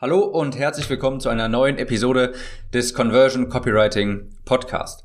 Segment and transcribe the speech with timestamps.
[0.00, 2.34] Hallo und herzlich willkommen zu einer neuen Episode
[2.72, 5.04] des Conversion Copywriting Podcast.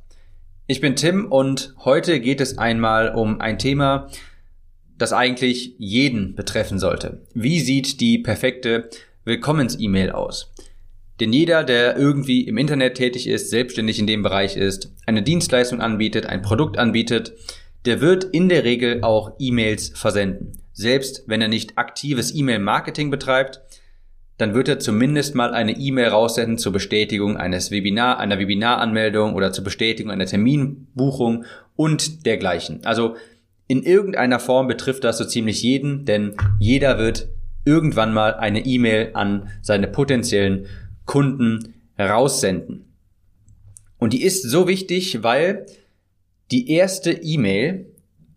[0.65, 4.09] Ich bin Tim und heute geht es einmal um ein Thema,
[4.97, 7.21] das eigentlich jeden betreffen sollte.
[7.35, 8.89] Wie sieht die perfekte
[9.25, 10.51] Willkommens-E-Mail aus?
[11.19, 15.81] Denn jeder, der irgendwie im Internet tätig ist, selbstständig in dem Bereich ist, eine Dienstleistung
[15.81, 17.33] anbietet, ein Produkt anbietet,
[17.85, 20.53] der wird in der Regel auch E-Mails versenden.
[20.73, 23.61] Selbst wenn er nicht aktives E-Mail-Marketing betreibt,
[24.39, 29.51] dann wird er zumindest mal eine E-Mail raussenden zur Bestätigung eines Webinar, einer Webinaranmeldung oder
[29.51, 31.43] zur Bestätigung einer Terminbuchung
[31.75, 32.79] und dergleichen.
[32.85, 33.17] Also
[33.67, 37.27] in irgendeiner Form betrifft das so ziemlich jeden, denn jeder wird
[37.65, 40.67] irgendwann mal eine E-Mail an seine potenziellen
[41.05, 42.85] Kunden raussenden.
[43.97, 45.65] Und die ist so wichtig, weil
[46.49, 47.87] die erste E-Mail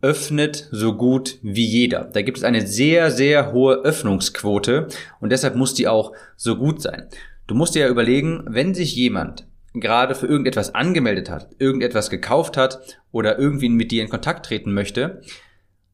[0.02, 2.04] öffnet so gut wie jeder.
[2.04, 4.88] Da gibt es eine sehr, sehr hohe Öffnungsquote
[5.20, 7.08] und deshalb muss die auch so gut sein.
[7.46, 12.56] Du musst dir ja überlegen, wenn sich jemand gerade für irgendetwas angemeldet hat, irgendetwas gekauft
[12.56, 15.22] hat oder irgendwie mit dir in Kontakt treten möchte,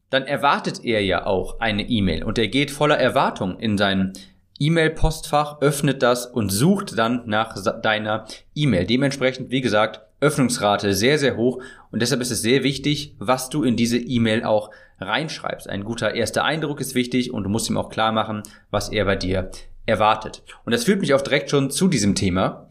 [0.09, 4.13] dann erwartet er ja auch eine E-Mail und er geht voller Erwartung in sein
[4.59, 8.85] E-Mail-Postfach, öffnet das und sucht dann nach deiner E-Mail.
[8.85, 13.63] Dementsprechend, wie gesagt, Öffnungsrate sehr, sehr hoch und deshalb ist es sehr wichtig, was du
[13.63, 15.69] in diese E-Mail auch reinschreibst.
[15.69, 19.05] Ein guter erster Eindruck ist wichtig und du musst ihm auch klar machen, was er
[19.05, 19.51] bei dir
[19.85, 20.43] erwartet.
[20.65, 22.67] Und das führt mich auch direkt schon zu diesem Thema.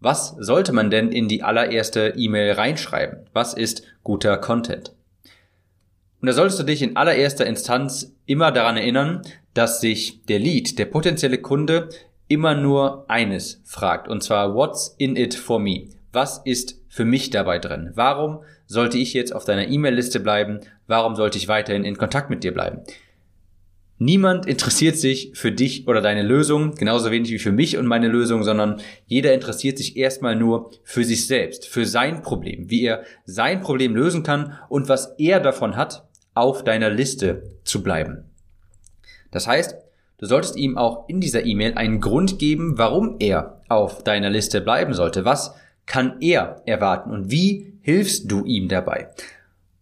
[0.00, 3.26] Was sollte man denn in die allererste E-Mail reinschreiben?
[3.32, 4.94] Was ist guter Content?
[6.20, 9.22] Und da solltest du dich in allererster Instanz immer daran erinnern,
[9.54, 11.88] dass sich der Lead, der potenzielle Kunde,
[12.28, 15.88] immer nur eines fragt, und zwar What's in it for me?
[16.12, 17.92] Was ist für mich dabei drin?
[17.94, 20.60] Warum sollte ich jetzt auf deiner E-Mail-Liste bleiben?
[20.86, 22.80] Warum sollte ich weiterhin in Kontakt mit dir bleiben?
[24.02, 28.08] Niemand interessiert sich für dich oder deine Lösung, genauso wenig wie für mich und meine
[28.08, 33.04] Lösung, sondern jeder interessiert sich erstmal nur für sich selbst, für sein Problem, wie er
[33.26, 38.24] sein Problem lösen kann und was er davon hat, auf deiner Liste zu bleiben.
[39.30, 39.76] Das heißt,
[40.16, 44.62] du solltest ihm auch in dieser E-Mail einen Grund geben, warum er auf deiner Liste
[44.62, 45.26] bleiben sollte.
[45.26, 45.54] Was
[45.90, 49.08] kann er erwarten und wie hilfst du ihm dabei?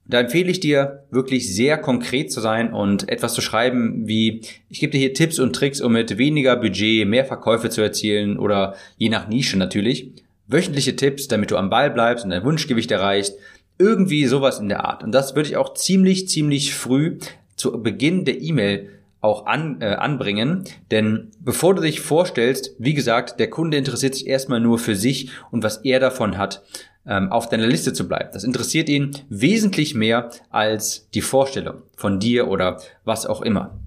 [0.06, 4.80] Da empfehle ich dir wirklich sehr konkret zu sein und etwas zu schreiben wie, ich
[4.80, 8.74] gebe dir hier Tipps und Tricks, um mit weniger Budget mehr Verkäufe zu erzielen oder
[8.96, 10.12] je nach Nische natürlich.
[10.46, 13.36] Wöchentliche Tipps, damit du am Ball bleibst und dein Wunschgewicht erreichst.
[13.78, 15.04] Irgendwie sowas in der Art.
[15.04, 17.18] Und das würde ich auch ziemlich, ziemlich früh
[17.54, 20.64] zu Beginn der E-Mail auch an, äh, anbringen.
[20.90, 25.30] Denn bevor du dich vorstellst, wie gesagt, der Kunde interessiert sich erstmal nur für sich
[25.50, 26.62] und was er davon hat,
[27.06, 28.30] ähm, auf deiner Liste zu bleiben.
[28.32, 33.80] Das interessiert ihn wesentlich mehr als die Vorstellung von dir oder was auch immer.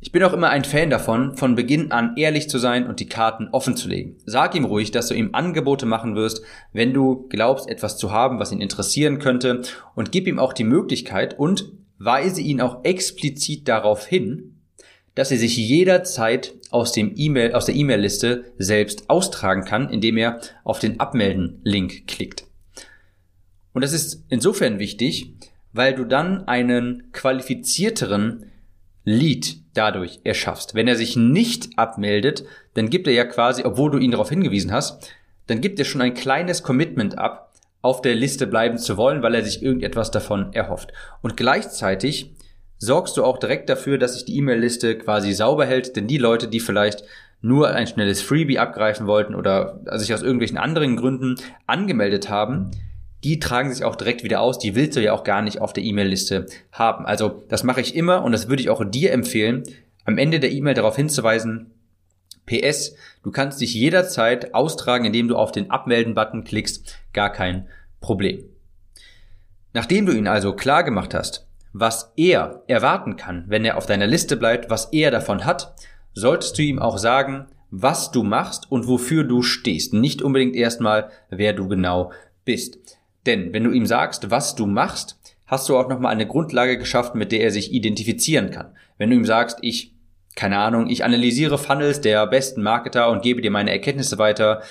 [0.00, 3.08] Ich bin auch immer ein Fan davon, von Beginn an ehrlich zu sein und die
[3.08, 4.16] Karten offen zu legen.
[4.26, 6.42] Sag ihm ruhig, dass du ihm Angebote machen wirst,
[6.74, 9.62] wenn du glaubst, etwas zu haben, was ihn interessieren könnte
[9.94, 11.72] und gib ihm auch die Möglichkeit und
[12.04, 14.56] weise ihn auch explizit darauf hin,
[15.14, 20.40] dass er sich jederzeit aus dem E-Mail, aus der E-Mail-Liste selbst austragen kann, indem er
[20.64, 22.46] auf den Abmelden-Link klickt.
[23.72, 25.34] Und das ist insofern wichtig,
[25.72, 28.46] weil du dann einen qualifizierteren
[29.04, 30.74] Lead dadurch erschaffst.
[30.74, 32.44] Wenn er sich nicht abmeldet,
[32.74, 35.10] dann gibt er ja quasi, obwohl du ihn darauf hingewiesen hast,
[35.46, 37.53] dann gibt er schon ein kleines Commitment ab,
[37.84, 40.92] auf der Liste bleiben zu wollen, weil er sich irgendetwas davon erhofft.
[41.20, 42.34] Und gleichzeitig
[42.78, 46.48] sorgst du auch direkt dafür, dass sich die E-Mail-Liste quasi sauber hält, denn die Leute,
[46.48, 47.04] die vielleicht
[47.42, 51.34] nur ein schnelles Freebie abgreifen wollten oder sich aus irgendwelchen anderen Gründen
[51.66, 52.70] angemeldet haben,
[53.22, 55.74] die tragen sich auch direkt wieder aus, die willst du ja auch gar nicht auf
[55.74, 57.04] der E-Mail-Liste haben.
[57.04, 59.62] Also das mache ich immer und das würde ich auch dir empfehlen,
[60.06, 61.73] am Ende der E-Mail darauf hinzuweisen,
[62.46, 67.68] PS, du kannst dich jederzeit austragen, indem du auf den Abmelden-Button klickst, gar kein
[68.00, 68.44] Problem.
[69.72, 74.06] Nachdem du ihn also klar gemacht hast, was er erwarten kann, wenn er auf deiner
[74.06, 75.74] Liste bleibt, was er davon hat,
[76.12, 79.92] solltest du ihm auch sagen, was du machst und wofür du stehst.
[79.92, 82.12] Nicht unbedingt erstmal, wer du genau
[82.44, 82.78] bist.
[83.26, 87.18] Denn wenn du ihm sagst, was du machst, hast du auch nochmal eine Grundlage geschaffen,
[87.18, 88.72] mit der er sich identifizieren kann.
[88.96, 89.93] Wenn du ihm sagst, ich
[90.36, 94.62] keine Ahnung, ich analysiere Funnels der besten Marketer und gebe dir meine Erkenntnisse weiter.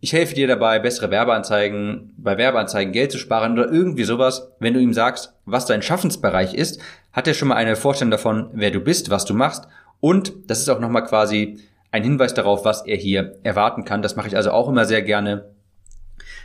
[0.00, 4.50] Ich helfe dir dabei, bessere Werbeanzeigen, bei Werbeanzeigen Geld zu sparen oder irgendwie sowas.
[4.58, 6.80] Wenn du ihm sagst, was dein Schaffensbereich ist,
[7.12, 9.68] hat er schon mal eine Vorstellung davon, wer du bist, was du machst.
[10.00, 11.60] Und das ist auch nochmal quasi
[11.92, 14.02] ein Hinweis darauf, was er hier erwarten kann.
[14.02, 15.52] Das mache ich also auch immer sehr gerne.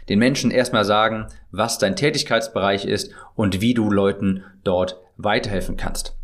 [0.07, 6.15] Den Menschen erstmal sagen, was dein Tätigkeitsbereich ist und wie du Leuten dort weiterhelfen kannst.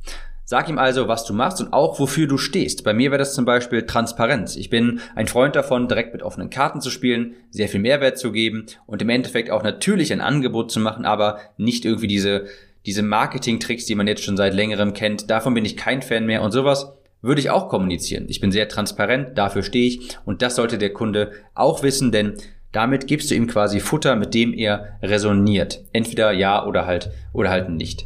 [0.53, 2.83] Sag ihm also, was du machst und auch wofür du stehst.
[2.83, 4.55] Bei mir wäre das zum Beispiel Transparenz.
[4.55, 8.31] Ich bin ein Freund davon, direkt mit offenen Karten zu spielen, sehr viel Mehrwert zu
[8.31, 12.45] geben und im Endeffekt auch natürlich ein Angebot zu machen, aber nicht irgendwie diese,
[12.85, 15.31] diese Marketing-Tricks, die man jetzt schon seit längerem kennt.
[15.31, 18.25] Davon bin ich kein Fan mehr und sowas würde ich auch kommunizieren.
[18.27, 22.33] Ich bin sehr transparent, dafür stehe ich und das sollte der Kunde auch wissen, denn
[22.71, 25.83] damit gibst du ihm quasi Futter, mit dem er resoniert.
[25.93, 28.05] Entweder ja oder halt oder halt nicht.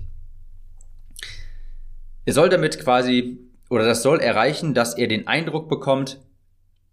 [2.28, 3.40] Er soll damit quasi,
[3.70, 6.20] oder das soll erreichen, dass er den Eindruck bekommt,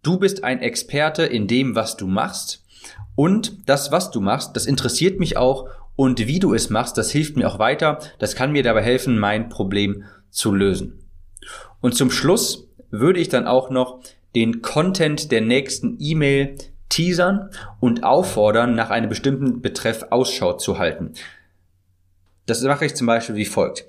[0.04, 2.64] du bist ein Experte in dem, was du machst.
[3.16, 5.68] Und das, was du machst, das interessiert mich auch.
[5.96, 7.98] Und wie du es machst, das hilft mir auch weiter.
[8.20, 11.00] Das kann mir dabei helfen, mein Problem zu lösen.
[11.80, 14.04] Und zum Schluss würde ich dann auch noch
[14.36, 16.54] den Content der nächsten E-Mail
[16.90, 21.14] teasern und auffordern, nach einem bestimmten Betreff Ausschau zu halten.
[22.46, 23.84] Das mache ich zum Beispiel wie folgt.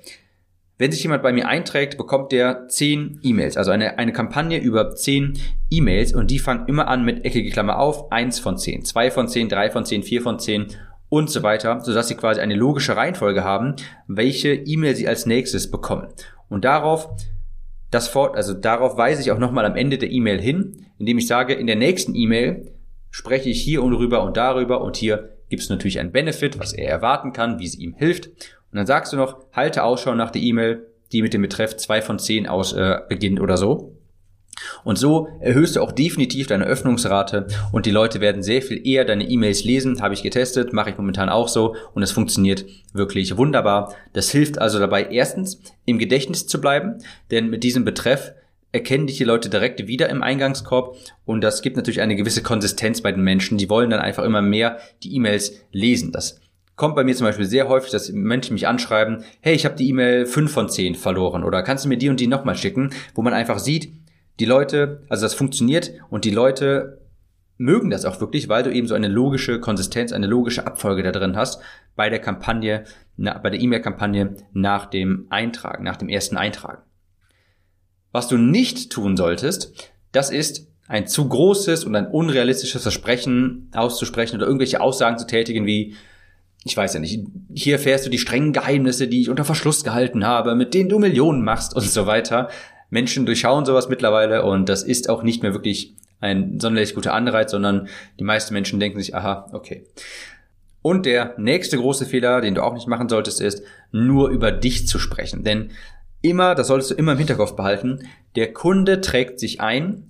[0.77, 4.93] Wenn sich jemand bei mir einträgt, bekommt der 10 E-Mails, also eine, eine Kampagne über
[4.93, 5.39] 10
[5.69, 9.29] E-Mails und die fangen immer an mit eckige Klammer auf, 1 von 10, 2 von
[9.29, 10.67] 10, 3 von 10, 4 von 10
[11.07, 13.75] und so weiter, sodass sie quasi eine logische Reihenfolge haben,
[14.07, 16.09] welche E-Mail sie als nächstes bekommen.
[16.49, 17.09] Und darauf
[17.89, 21.27] das fort, also darauf weise ich auch nochmal am Ende der E-Mail hin, indem ich
[21.27, 22.73] sage, in der nächsten E-Mail
[23.11, 26.73] spreche ich hier und rüber und darüber und hier gibt es natürlich einen Benefit, was
[26.73, 28.29] er erwarten kann, wie es ihm hilft
[28.75, 32.01] und dann sagst du noch, halte Ausschau nach der E-Mail, die mit dem Betreff 2
[32.01, 33.95] von 10 aus äh, beginnt oder so.
[34.83, 39.05] Und so erhöhst du auch definitiv deine Öffnungsrate und die Leute werden sehr viel eher
[39.05, 43.37] deine E-Mails lesen, habe ich getestet, mache ich momentan auch so und es funktioniert wirklich
[43.37, 43.95] wunderbar.
[44.11, 46.97] Das hilft also dabei, erstens im Gedächtnis zu bleiben,
[47.31, 48.33] denn mit diesem Betreff
[48.73, 52.99] erkennen dich die Leute direkt wieder im Eingangskorb und das gibt natürlich eine gewisse Konsistenz
[52.99, 53.57] bei den Menschen.
[53.57, 56.11] Die wollen dann einfach immer mehr die E-Mails lesen.
[56.11, 56.41] Das
[56.75, 59.89] kommt bei mir zum Beispiel sehr häufig, dass Menschen mich anschreiben, hey, ich habe die
[59.89, 63.21] E-Mail 5 von 10 verloren oder kannst du mir die und die nochmal schicken, wo
[63.21, 63.93] man einfach sieht,
[64.39, 67.01] die Leute, also das funktioniert und die Leute
[67.57, 71.11] mögen das auch wirklich, weil du eben so eine logische Konsistenz, eine logische Abfolge da
[71.11, 71.61] drin hast
[71.95, 72.83] bei der Kampagne,
[73.17, 76.83] bei der E-Mail-Kampagne nach dem Eintragen, nach dem ersten Eintragen.
[78.11, 84.35] Was du nicht tun solltest, das ist ein zu großes und ein unrealistisches Versprechen auszusprechen
[84.35, 85.95] oder irgendwelche Aussagen zu tätigen wie
[86.65, 87.23] ich weiß ja nicht,
[87.53, 90.97] hier erfährst du die strengen Geheimnisse, die ich unter Verschluss gehalten habe, mit denen du
[90.97, 92.49] Millionen machst und so weiter.
[92.89, 97.51] Menschen durchschauen sowas mittlerweile und das ist auch nicht mehr wirklich ein sonderlich guter Anreiz,
[97.51, 97.87] sondern
[98.19, 99.85] die meisten Menschen denken sich, aha, okay.
[100.81, 104.87] Und der nächste große Fehler, den du auch nicht machen solltest, ist, nur über dich
[104.87, 105.43] zu sprechen.
[105.43, 105.69] Denn
[106.23, 110.07] immer, das solltest du immer im Hinterkopf behalten, der Kunde trägt sich ein,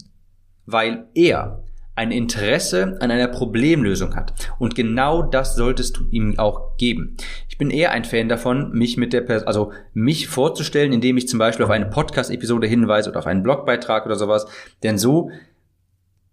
[0.66, 4.34] weil er ein Interesse an einer Problemlösung hat.
[4.60, 7.16] Und genau das solltest du ihm auch geben.
[7.48, 11.28] Ich bin eher ein Fan davon, mich mit der Person, also mich vorzustellen, indem ich
[11.30, 14.46] zum Beispiel auf eine Podcast-Episode hinweise oder auf einen Blogbeitrag oder sowas.
[14.84, 15.32] Denn so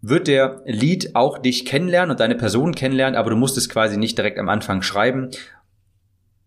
[0.00, 3.96] wird der Lead auch dich kennenlernen und deine Person kennenlernen, aber du musst es quasi
[3.96, 5.30] nicht direkt am Anfang schreiben.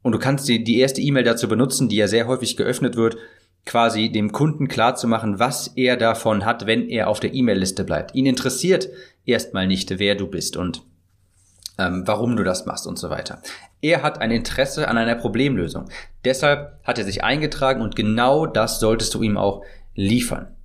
[0.01, 3.17] Und du kannst die, die erste E-Mail dazu benutzen, die ja sehr häufig geöffnet wird,
[3.65, 7.83] quasi dem Kunden klar zu machen, was er davon hat, wenn er auf der E-Mail-Liste
[7.83, 8.13] bleibt.
[8.15, 8.89] Ihn interessiert
[9.25, 10.83] erstmal nicht, wer du bist und
[11.77, 13.41] ähm, warum du das machst und so weiter.
[13.81, 15.89] Er hat ein Interesse an einer Problemlösung.
[16.23, 19.63] Deshalb hat er sich eingetragen und genau das solltest du ihm auch
[19.93, 20.55] liefern.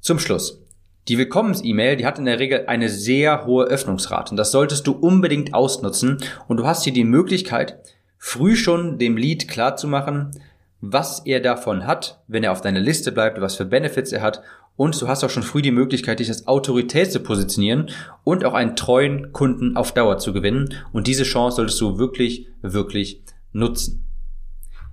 [0.00, 0.60] Zum Schluss.
[1.08, 4.92] Die Willkommens-E-Mail, die hat in der Regel eine sehr hohe Öffnungsrate und das solltest du
[4.92, 6.18] unbedingt ausnutzen
[6.48, 7.78] und du hast hier die Möglichkeit,
[8.16, 10.30] früh schon dem Lead klarzumachen,
[10.92, 14.42] was er davon hat, wenn er auf deiner Liste bleibt, was für Benefits er hat.
[14.76, 17.90] Und du hast auch schon früh die Möglichkeit, dich als Autorität zu positionieren
[18.24, 20.74] und auch einen treuen Kunden auf Dauer zu gewinnen.
[20.92, 23.22] Und diese Chance solltest du wirklich, wirklich
[23.52, 24.04] nutzen.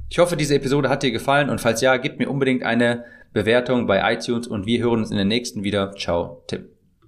[0.09, 3.87] Ich hoffe, diese Episode hat dir gefallen und falls ja, gib mir unbedingt eine Bewertung
[3.87, 5.93] bei iTunes und wir hören uns in der nächsten wieder.
[5.95, 6.80] Ciao, Tim.